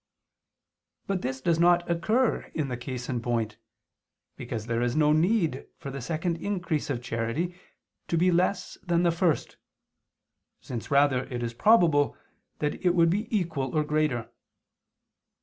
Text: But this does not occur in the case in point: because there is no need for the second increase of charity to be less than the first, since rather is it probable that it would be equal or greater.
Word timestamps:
But 1.05 1.21
this 1.21 1.41
does 1.41 1.59
not 1.59 1.87
occur 1.87 2.49
in 2.55 2.69
the 2.69 2.75
case 2.75 3.07
in 3.07 3.21
point: 3.21 3.57
because 4.35 4.65
there 4.65 4.81
is 4.81 4.95
no 4.95 5.13
need 5.13 5.67
for 5.77 5.91
the 5.91 6.01
second 6.01 6.37
increase 6.37 6.89
of 6.89 7.03
charity 7.03 7.53
to 8.07 8.17
be 8.17 8.31
less 8.31 8.79
than 8.81 9.03
the 9.03 9.11
first, 9.11 9.57
since 10.59 10.89
rather 10.89 11.25
is 11.25 11.51
it 11.51 11.57
probable 11.59 12.17
that 12.57 12.83
it 12.83 12.95
would 12.95 13.11
be 13.11 13.27
equal 13.29 13.77
or 13.77 13.83
greater. 13.83 14.31